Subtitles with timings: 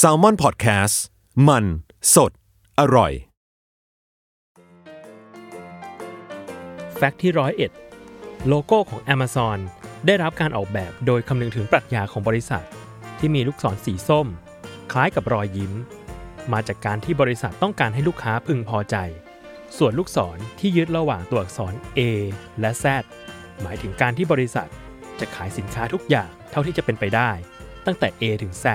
[0.00, 0.94] s a l ม o n PODCAST
[1.48, 1.64] มัน
[2.14, 2.32] สด
[2.80, 3.12] อร่อย
[6.96, 7.70] แฟกต์ที่ร้อยเอ็ด
[8.48, 9.58] โลโก้ของ Amazon
[10.06, 12.64] ได้รับการออกแบบโดยคำนึงถึงปรัชญาของบริษัท
[13.18, 14.26] ที่มีลูกศรสีส้ม
[14.92, 15.72] คล้ายกับรอยยิ้ม
[16.52, 18.96] มาจากการที่บริษัทต้องการให้ลูกค้าพึงพอใจ
[19.76, 22.00] ส่วนลูกศรที่ยึดระหว่างตัวอักษร A
[22.60, 22.84] และ Z
[23.62, 24.68] หมายถึงการที่บริษัท
[25.20, 27.30] จะขายสินค้าทุกอย่างเท่าที่จะเป็นไปได้
[27.86, 28.66] ตั้งแต่ A ถึง Z